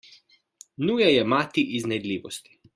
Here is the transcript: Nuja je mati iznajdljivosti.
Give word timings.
Nuja 0.87 1.11
je 1.17 1.27
mati 1.35 1.67
iznajdljivosti. 1.81 2.61